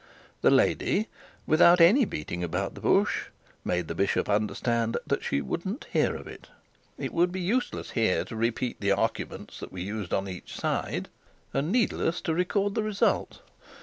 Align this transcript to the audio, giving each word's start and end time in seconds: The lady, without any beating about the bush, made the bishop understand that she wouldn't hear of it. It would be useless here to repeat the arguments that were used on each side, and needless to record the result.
The 0.41 0.49
lady, 0.49 1.09
without 1.45 1.79
any 1.79 2.05
beating 2.05 2.43
about 2.43 2.73
the 2.73 2.81
bush, 2.81 3.25
made 3.63 3.87
the 3.87 3.93
bishop 3.93 4.27
understand 4.27 4.97
that 5.05 5.23
she 5.23 5.41
wouldn't 5.41 5.85
hear 5.93 6.15
of 6.15 6.25
it. 6.25 6.47
It 6.97 7.13
would 7.13 7.31
be 7.31 7.39
useless 7.39 7.91
here 7.91 8.25
to 8.25 8.35
repeat 8.35 8.81
the 8.81 8.93
arguments 8.93 9.59
that 9.59 9.71
were 9.71 9.77
used 9.77 10.11
on 10.11 10.27
each 10.27 10.55
side, 10.55 11.07
and 11.53 11.71
needless 11.71 12.19
to 12.21 12.33
record 12.33 12.73
the 12.73 12.81
result. 12.81 13.41